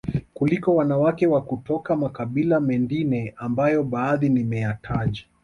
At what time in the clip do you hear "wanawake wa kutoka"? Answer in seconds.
0.75-1.95